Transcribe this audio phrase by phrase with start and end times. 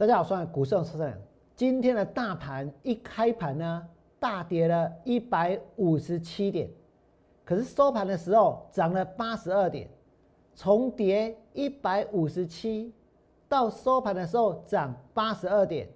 [0.00, 1.12] 大家好，我是股市车长。
[1.54, 3.86] 今天的大盘一开盘呢，
[4.18, 6.70] 大跌了一百五十七点，
[7.44, 9.86] 可是收盘的时候涨了八十二点，
[10.54, 12.94] 从跌一百五十七
[13.46, 15.86] 到收盘的时候涨八十二点，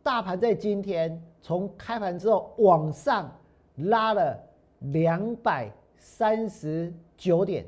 [0.00, 3.28] 大盘在今天从开盘之后往上
[3.74, 4.38] 拉了
[4.78, 7.66] 两百三十九点，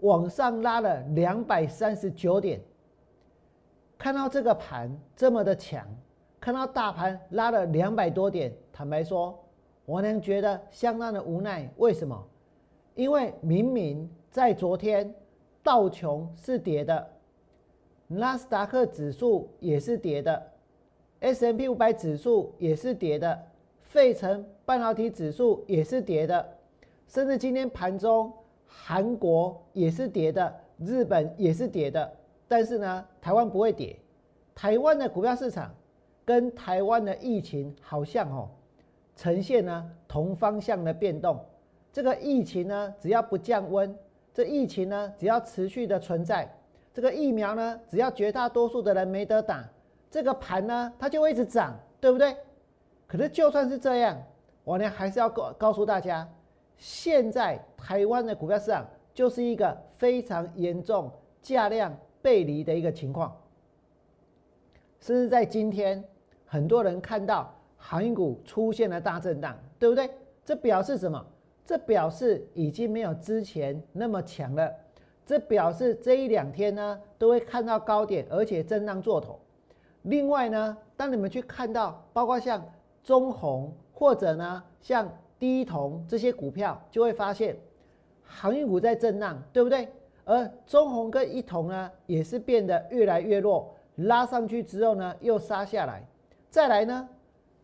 [0.00, 2.60] 往上拉了两百三十九点。
[4.02, 5.86] 看到这个盘这么的强，
[6.40, 9.38] 看到大盘拉了两百多点，坦白说，
[9.84, 11.72] 我能觉得相当的无奈。
[11.76, 12.20] 为什么？
[12.96, 15.14] 因为明明在昨天，
[15.62, 17.10] 道琼是跌的，
[18.08, 20.50] 纳斯达克指数也是跌的
[21.20, 23.40] ，S M P 五百指数也是跌的，
[23.82, 26.44] 费城半导体指数也是跌的，
[27.06, 28.32] 甚至今天盘中
[28.66, 32.12] 韩国也是跌的，日本也是跌的。
[32.52, 33.98] 但是呢，台湾不会跌。
[34.54, 35.74] 台湾的股票市场
[36.22, 38.46] 跟台湾的疫情好像哦，
[39.16, 41.42] 呈现呢同方向的变动。
[41.90, 43.96] 这个疫情呢，只要不降温，
[44.34, 46.54] 这疫情呢，只要持续的存在，
[46.92, 49.66] 这个疫苗呢，只要绝大多数的人没得打，
[50.10, 52.36] 这个盘呢，它就会一直涨，对不对？
[53.06, 54.22] 可是就算是这样，
[54.62, 56.28] 我呢还是要告告诉大家，
[56.76, 61.90] 现在台湾的股票市场就是一个非常严重价量。
[62.22, 63.36] 背离的一个情况，
[65.00, 66.02] 甚至在今天，
[66.46, 70.08] 很多人看到航运股出现了大震荡，对不对？
[70.44, 71.26] 这表示什么？
[71.66, 74.72] 这表示已经没有之前那么强了。
[75.24, 79.38] 这表示这一两天呢，都会看到高点，而且震荡做头。
[80.02, 82.64] 另外呢，当你们去看到，包括像
[83.04, 87.56] 中红或者呢像低铜这些股票，就会发现
[88.24, 89.88] 航运股在震荡，对不对？
[90.24, 96.06] 而中红跟一铜呢，也是变得越来越弱，拉上去之后呢，又杀下来。
[96.48, 97.08] 再来呢，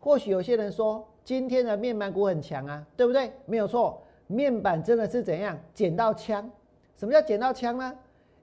[0.00, 3.31] 或许有些人说，今天的面板股很强啊，对不对？
[3.47, 6.50] 没有错，面板真的是怎样捡到枪？
[6.97, 7.94] 什么叫捡到枪呢？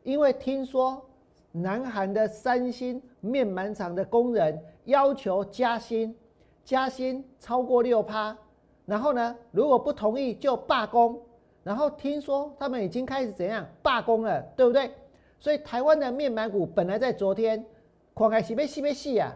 [0.03, 1.03] 因为听说
[1.51, 6.15] 南韩的三星面板厂的工人要求加薪，
[6.63, 8.37] 加薪超过六趴，
[8.85, 11.19] 然后呢，如果不同意就罢工。
[11.65, 14.91] 然后听说他们已经开始怎样罢工了，对不对？
[15.39, 17.65] 所以台湾的面板股本来在昨天
[18.13, 19.35] 狂开西北西北西啊，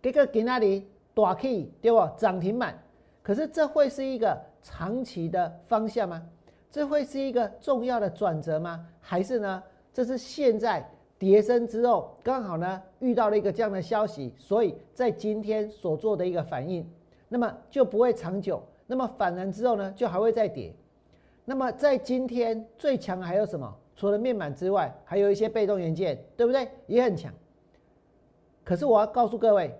[0.00, 2.08] 这个给那里大 K 对不？
[2.16, 2.82] 涨停板。
[3.22, 6.26] 可是这会是一个长期的方向吗？
[6.70, 8.86] 这会是一个重要的转折吗？
[8.98, 9.62] 还是呢？
[9.92, 16.90] 这是现在跌升之后刚好呢遇到了一个这样的消息，所以在今天所做的一个反应，
[17.28, 18.62] 那么就不会长久。
[18.86, 20.74] 那么反弹之后呢，就还会再跌。
[21.44, 23.72] 那么在今天最强还有什么？
[23.96, 26.68] 除了面板之外，还有一些被动元件，对不对？
[26.86, 27.32] 也很强。
[28.64, 29.78] 可是我要告诉各位，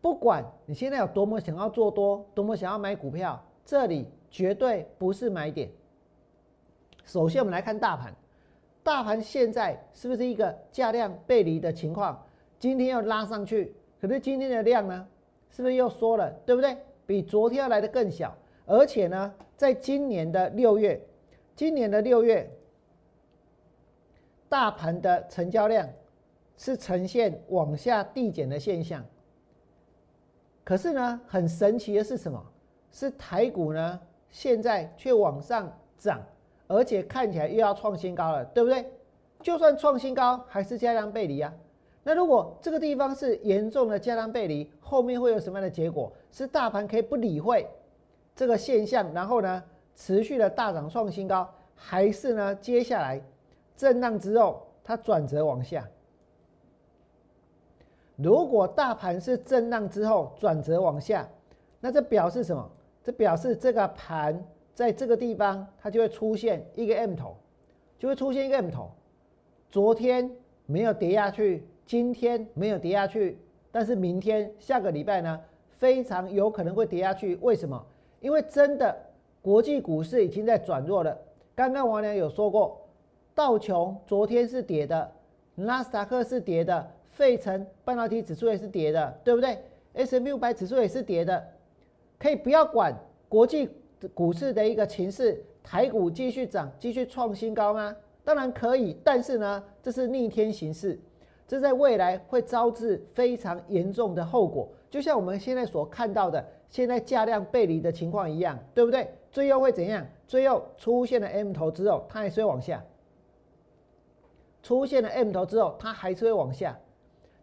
[0.00, 5.70] 不管你现在有多么想要做多，多么想要买股票，这里绝对不是买点。
[7.04, 8.12] 首先，我们来看大盘，
[8.82, 12.20] 大盘现在是不是一个价量背离的情况？
[12.58, 15.06] 今天要拉上去，可是今天的量呢，
[15.50, 16.30] 是不是又缩了？
[16.44, 16.76] 对不对？
[17.06, 18.36] 比昨天要来的更小。
[18.70, 21.04] 而且呢，在今年的六月，
[21.56, 22.48] 今年的六月，
[24.48, 25.88] 大盘的成交量
[26.56, 29.04] 是呈现往下递减的现象。
[30.62, 32.40] 可是呢，很神奇的是什么？
[32.92, 34.00] 是台股呢，
[34.30, 36.22] 现在却往上涨，
[36.68, 38.88] 而且看起来又要创新高了，对不对？
[39.42, 41.52] 就算创新高，还是加量背离啊。
[42.04, 46.12] 那如果这个地方是严重的加量背离，后面会有什么样的结果？
[46.30, 47.66] 是大盘可以不理会？
[48.40, 49.62] 这个现象，然后呢，
[49.94, 53.20] 持续的大涨创新高，还是呢，接下来
[53.76, 55.86] 震荡之后它转折往下？
[58.16, 61.28] 如果大盘是震荡之后转折往下，
[61.80, 62.66] 那这表示什么？
[63.04, 64.42] 这表示这个盘
[64.74, 67.36] 在这个地方它就会出现一个 M 头，
[67.98, 68.90] 就会出现一个 M 头。
[69.68, 70.34] 昨天
[70.64, 73.38] 没有跌下去，今天没有跌下去，
[73.70, 75.38] 但是明天下个礼拜呢，
[75.68, 77.36] 非常有可能会跌下去。
[77.42, 77.84] 为什么？
[78.20, 78.96] 因为真的，
[79.42, 81.16] 国际股市已经在转弱了。
[81.54, 82.80] 刚刚王良有说过，
[83.34, 85.10] 道琼昨天是跌的，
[85.54, 89.58] 纳斯达克是跌的，费城半导体指数也是跌的，对不对
[89.94, 91.42] ？S M P 五百指数也是跌的。
[92.18, 92.94] 可以不要管
[93.28, 93.68] 国际
[94.14, 97.96] 股市的一个情势，台股继续涨，继续创新高吗？
[98.22, 100.98] 当然可以，但是呢，这是逆天行事，
[101.50, 104.68] 这在未来会招致非常严重的后果。
[104.88, 106.46] 就像我们现在所看到的。
[106.68, 109.12] 现在价量背离的情况一样，对不对？
[109.32, 110.06] 最后会怎样？
[110.28, 112.80] 最后出现了 M 头之后，它还是会往下。
[114.62, 116.78] 出现了 M 头之后，它还是会往下。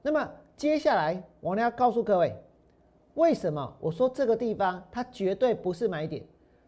[0.01, 2.33] 那么接下来我呢要告诉各位，
[3.15, 6.24] 为什么我说这个地方它绝对不是买点？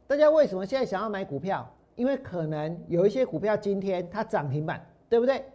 [0.06, 1.66] 大家为什么现在想要买股票？
[1.96, 5.46] 因为可能有一些股票今天它涨停板，对不对？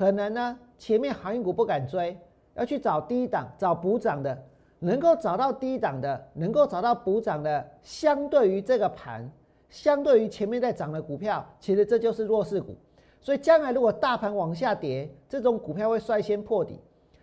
[0.00, 2.16] 可能呢前面航运股不敢追，
[2.54, 4.42] 要去找低档找补涨的，
[4.78, 9.30] 能够找到低档的，能够找到补涨的，相对于这个盘，
[9.68, 12.74] 相对于前面在涨的股票，其实这就是弱势股。
[13.20, 16.80] 所以将来如果大盘往下跌，这种股票会率先破底。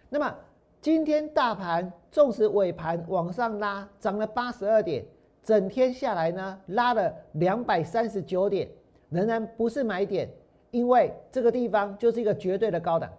[0.08, 0.32] 那么
[0.80, 5.04] 今天大盘纵使尾盘往上拉，涨了八十二点，
[5.44, 8.70] 整天下来呢，拉了两百三十九点，
[9.10, 10.30] 仍然不是买点，
[10.72, 13.10] 因为这个地方就是一个绝对的高档。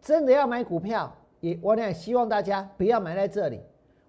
[0.00, 3.60] 真的要买股票，也我也希望大家不要买在这里。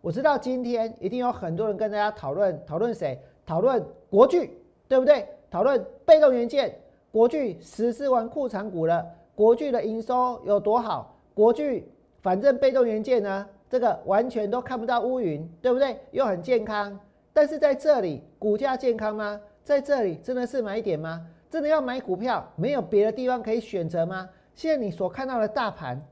[0.01, 3.19] 我知道今天一定有很多人跟大家讨论，讨论谁？
[3.45, 5.27] 讨论国巨，对不对？
[5.49, 6.77] 讨论被动元件。
[7.11, 9.05] 国巨实施完库藏股了，
[9.35, 11.17] 国巨的营收有多好？
[11.33, 11.89] 国巨
[12.21, 15.97] 反正被动元件呢，这个完全都看不到乌云，对不对？
[16.11, 16.99] 又很健康，
[17.31, 19.39] 但是在这里股价健康吗？
[19.63, 21.25] 在这里真的是买点吗？
[21.55, 24.29] 真的要买股票，没有别的地方可以选择吗？
[24.55, 26.05] 现在你所看到的大盘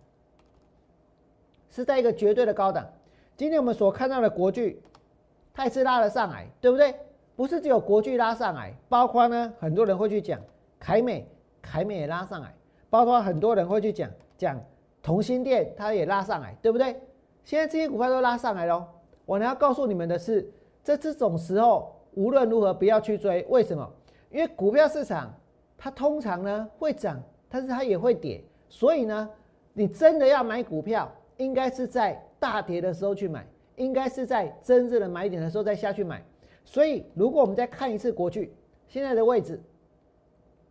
[1.69, 2.87] 是在一个绝对的高档。
[3.35, 4.81] 今天我们所看到的国巨，
[5.53, 6.95] 它也是拉了上来，对不对？
[7.35, 10.39] 不是只有国巨拉上来，包括呢，很多人会去讲。
[10.79, 11.27] 凯美，
[11.61, 12.55] 凯美也拉上来，
[12.89, 14.57] 包括很多人会去讲讲
[15.01, 16.97] 同心店，它也拉上来，对不对？
[17.43, 18.87] 现在这些股票都拉上来了。
[19.25, 20.49] 我呢要告诉你们的是，
[20.81, 23.45] 在这种时候，无论如何不要去追。
[23.49, 23.91] 为什么？
[24.33, 25.33] 因为股票市场
[25.77, 28.43] 它通常呢会涨，但是它也会跌。
[28.67, 29.29] 所以呢，
[29.71, 33.47] 你真的要买股票，应该是在大跌的时候去买，
[33.77, 36.21] 应该是在真正的买点的时候再下去买。
[36.65, 38.53] 所以，如果我们再看一次国巨
[38.89, 39.61] 现在的位置。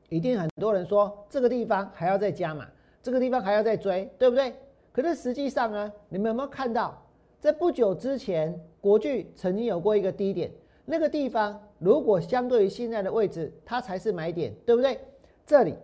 [0.08, 2.68] 一定很多人说这个地方还要再加码，
[3.02, 4.54] 这个地方还要再追，对不对？
[4.92, 7.02] 可是实际上呢，你们有没有看到，
[7.40, 10.52] 在不久之前，国巨曾经有过一个低点，
[10.84, 15.00] 那个地方如果相对于现在的位置，它才是买点，对不对？
[15.46, 15.74] 这里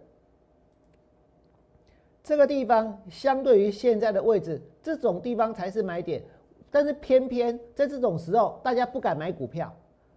[2.23, 6.23] 这个地方相对于现在的位置，这种地方才是买点，
[6.71, 9.75] 但是偏偏在这种时候，大家不敢买股票，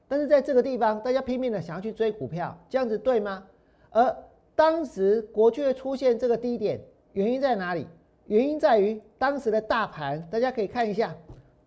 [0.08, 3.44] 但是在这个地方，大家拼命的想要去追股票，这样子对吗？
[3.92, 4.16] 而
[4.56, 6.80] 当时国巨出现这个低点，
[7.14, 7.88] 原因在哪里？
[8.28, 11.16] 原因在于当时的大盘，大家可以看一下，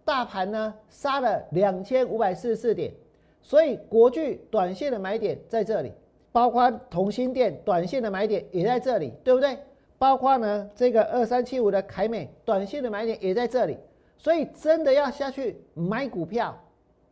[0.05, 2.93] 大盘呢杀了两千五百四十四点，
[3.45, 5.93] 所以国巨短线的买点在这里，
[6.33, 9.57] 包括同心店短线的买点也在这里，对不对？
[9.99, 13.79] 包括呢这个二三七五的凯美短线的买点也在这里，
[14.19, 16.59] 所以真的要下去买股票，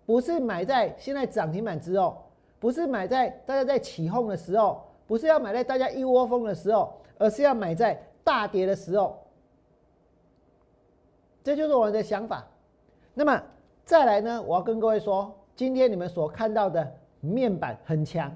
[0.06, 2.24] 不是买在现在涨停板之后，
[2.58, 4.82] 不是买在大家在起哄的时候。
[5.04, 9.18] 不是要买在大家一窝蜂的时候，而是要买在大跌的时候。
[11.44, 12.46] 这就是我的想法。
[13.12, 13.42] 那么
[13.84, 14.40] 再来呢？
[14.40, 18.32] 我要跟各位说，今天你们所看到的面板很强，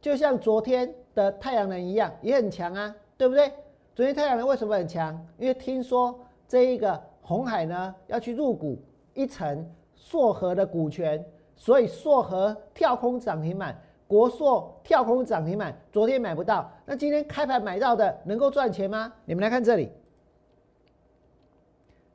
[0.00, 3.52] 就像昨天的太阳能一样，也很强啊，对不对？
[3.94, 5.14] 昨天太阳能为什么很强？
[5.38, 6.18] 因为听说
[6.48, 8.78] 这一个红海呢要去入股
[9.14, 11.24] 一层硕和的股权，
[11.56, 13.80] 所以硕和跳空涨停板。
[14.06, 19.12] 国硕跳空涨停板，昨天买不到，那今天开盘买到的能够赚钱吗？
[19.24, 19.88] 你们来看这里，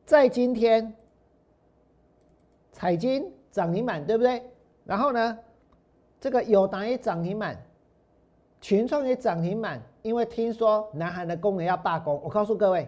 [0.05, 0.93] 在今天
[2.73, 4.43] 彩金涨停板，对不对？
[4.83, 5.37] 然后呢，
[6.19, 7.57] 这个友达也涨停板，
[8.59, 12.19] 群创也涨停板，因为听说南韩的工人要罢工。
[12.21, 12.85] 我告诉各位，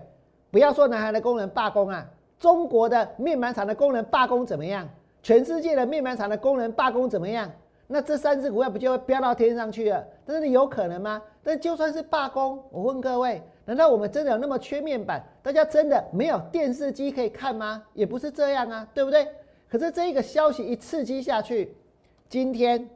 [0.51, 2.05] 不要说南韩的工人罢工啊，
[2.37, 4.85] 中国的面板厂的工人罢工怎么样？
[5.23, 7.49] 全世界的面板厂的工人罢工怎么样？
[7.87, 10.05] 那这三只股票不就会飙到天上去了？
[10.25, 11.21] 但是有可能吗？
[11.41, 15.23] 但就算是罢工，我问各位，难道我们真的有那么缺面板？
[15.41, 17.81] 大家真的没有电视机可以看吗？
[17.93, 19.25] 也不是这样啊，对不对？
[19.69, 21.75] 可是这个消息一刺激下去，
[22.29, 22.89] 今天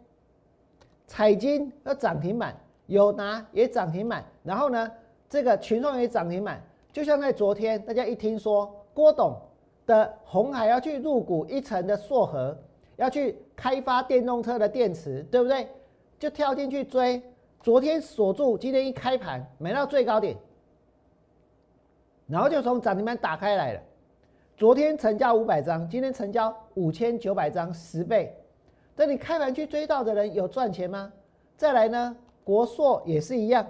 [1.07, 2.55] 彩金要涨停板，
[2.87, 4.91] 友拿也涨停板，然后呢，
[5.29, 6.61] 这个群创也涨停板。
[6.91, 9.39] 就像在昨天，大家一听说郭董
[9.85, 12.57] 的红海要去入股一层的硕和。
[12.97, 15.67] 要去开发电动车的电池，对不对？
[16.19, 17.19] 就跳进去追，
[17.59, 20.37] 昨天锁住，今天一开盘买到最高点，
[22.27, 23.81] 然后就从涨停板打开来了。
[24.61, 28.31] 昨天成交五百张，今天成交五千九百张，十倍。
[28.95, 31.11] 等你开盘去追到的人有赚钱吗？
[31.57, 33.65] 再来呢，国硕也是一样，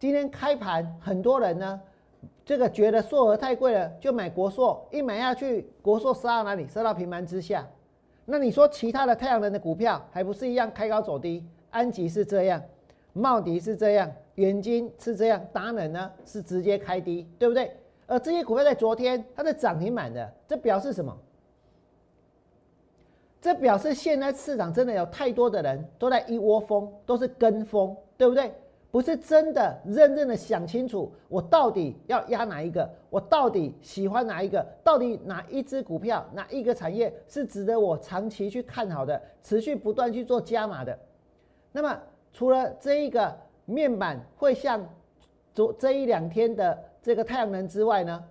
[0.00, 1.80] 今天开盘很多人呢，
[2.44, 6.66] 这个觉得硕额太贵了，就买国硕，一买下去，国硕杀到哪里？
[6.66, 7.64] 杀到平盘之下。
[8.24, 11.46] 那你说其他的太阳能的股票还不是一样开高走低？
[11.70, 12.60] 安吉是这样，
[13.12, 17.70] 茂迪是这样，元金是这样，达能呢是直接开低，对不对？
[18.06, 21.16] 而这些股票在昨天它是涨停板的，这表示什么？
[23.40, 28.52] 这表示现在市场真的有太多的人都在一窝蜂，都是跟风，对不对？
[28.90, 32.88] 不是真的认真的想清楚，我到底要压哪一个？
[33.10, 34.66] 我到底喜欢哪一个？
[34.82, 40.98] 到底哪一只股票、哪一个产业是值得我长期去看好的、持续不断去做加码的？
[41.72, 42.00] 那么
[42.32, 43.36] 除了这一个
[43.66, 44.82] 面板会像
[45.52, 48.24] 昨这一两天的这个太阳能之外呢？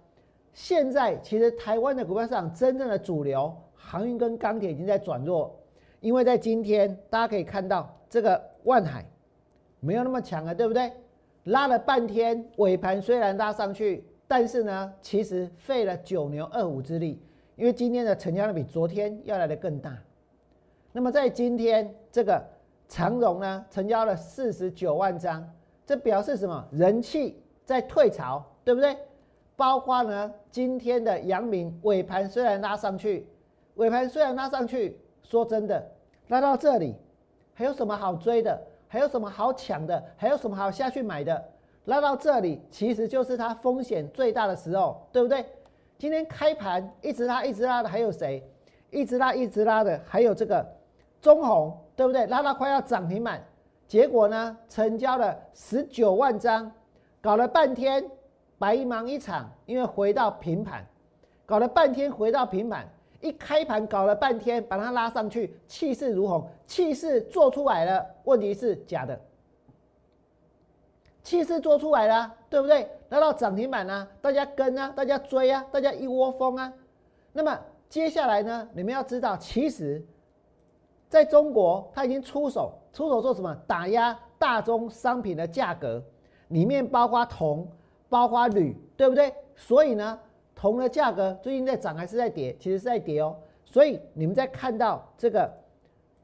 [0.52, 3.56] 现在其实台湾的股票市场真正的主流。
[3.74, 5.58] 航运跟钢铁已经在转弱，
[6.02, 9.06] 因为在今天大家可以看到这个万海
[9.80, 10.92] 没有那么强了，对不对？
[11.46, 17.22] 拉了半天，尾盘虽然拉上去，但是呢，其实费了九牛二虎之力，
[17.56, 19.98] 因为今天的成交量比昨天要来的更大。
[20.92, 22.46] 那么在今天这个
[22.90, 25.50] 长荣呢，成交了四十九万张，
[25.86, 26.68] 这表示什么？
[26.72, 28.98] 人气在退潮，对不对？
[29.56, 33.26] 包括呢，今天的阳明尾盘虽然拉上去。
[33.76, 35.92] 尾盘虽然拉上去，说真的，
[36.28, 36.96] 拉到这里，
[37.54, 38.60] 还有什么好追的？
[38.88, 40.04] 还有什么好抢的？
[40.18, 41.42] 还有什么好下去买的？
[41.86, 45.46] 拉到这里，其实就是它风险最大的时候，对不对？
[45.98, 48.44] 今天开盘一直拉，一直拉的还有谁？
[48.90, 50.66] 一直拉，一直拉的还有这个
[51.22, 52.26] 中红，对不对？
[52.28, 53.42] 拉到快要涨停板，
[53.88, 56.72] 结果呢，成交了十九万张，
[57.22, 58.04] 搞了半天
[58.58, 60.86] 白忙一场，因为回到平盘，
[61.46, 62.88] 搞了半天回到平盘。
[63.22, 68.06] 一开盘搞了半天，把它拉上去，气势如虹，气势做出来了。
[68.26, 69.20] 问题是假的，
[71.24, 72.88] 气势做出来了，对不对？
[73.10, 76.72] 拉到涨停板啊，大家跟啊，大家追啊，大家一窝蜂啊。
[77.34, 77.60] 那么
[77.90, 78.70] 接下来呢？
[78.74, 80.06] 你们要知道，其实
[81.10, 83.56] 在中国，他已经出手，出手做什么？
[83.66, 86.04] 打压大宗商品的价格，
[86.50, 87.68] 里面包括铜，
[88.10, 89.34] 包括铝，对不对？
[89.56, 90.20] 所以呢？
[90.56, 92.56] 铜的价格最近在涨还是在跌？
[92.58, 93.36] 其实是在跌哦。
[93.66, 95.52] 所以你们在看到这个，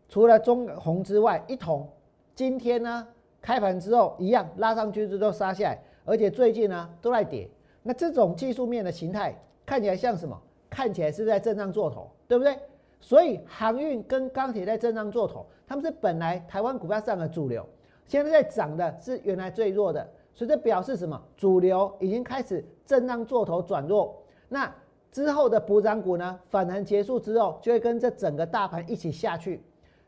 [0.07, 1.87] 除了中红之外，一铜
[2.33, 3.05] 今天呢
[3.41, 7.49] 开盘之后一样拉上去之后杀下来，而且最近呢都在跌。
[7.83, 9.35] 那这种技术面的形态
[9.65, 10.41] 看起来像什么？
[10.69, 12.57] 看起来是在震荡做头，对不对？
[13.01, 17.67] 所以航运跟钢铁在震荡做头，他们是本来台湾股票上的主流，
[18.07, 21.21] 现在在涨的是原来最弱的，所以这表示什么？
[21.37, 24.21] 主流已经开始震荡做头转弱。
[24.49, 24.73] 那
[25.11, 26.39] 之后的补涨股呢？
[26.49, 29.61] 反弹结束之后，就会跟这整个大盘一起下去。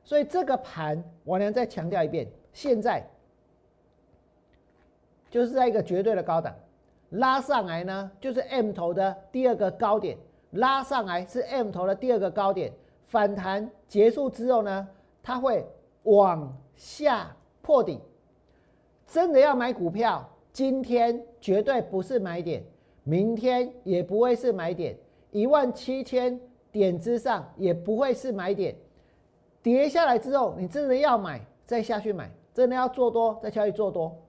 [0.03, 3.05] 所以这个盘，我娘再强调一遍，现在
[5.29, 6.55] 就是在一个绝对的高档，
[7.09, 10.17] 拉上来呢，就是 M 头的第二个高点，
[10.51, 12.71] 拉上来是 M 头的第二个高点。
[13.05, 14.87] 反弹结束之后呢，
[15.21, 15.67] 它会
[16.03, 17.99] 往下破底。
[19.13, 22.63] 真的要买股票，今天绝对不是买点。
[23.03, 24.98] 明天也不会是买点，
[25.29, 26.39] 一万七千
[26.72, 28.75] 点之上也不会是买点。
[29.62, 34.20] 跌下来之后，你真的要买，再下去买，真的要做多，再下去做多。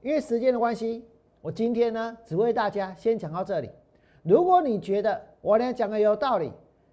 [0.00, 1.04] 因为时间的关系，
[1.42, 3.68] 我今天呢只为大家先讲到这里。
[4.22, 6.52] 如果你觉得我俩讲的有道理，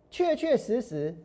[0.10, 1.16] 确确实实，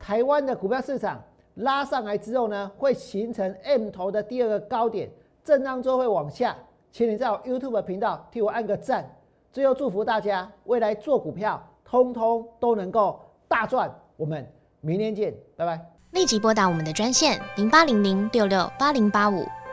[0.00, 1.22] 台湾的股票市场
[1.54, 5.08] 拉上来之后呢，会形成 M 头的第二个高点，
[5.44, 6.56] 震荡之后会往下，
[6.90, 9.08] 请你在我 YouTube 频道替我按个赞。
[9.52, 13.94] 最后祝福大家未来做股票，通通都能够大赚。
[14.16, 15.78] 我们明天见，拜拜。
[16.12, 19.44] 立即拨打我们的专线零八零零六六八零八五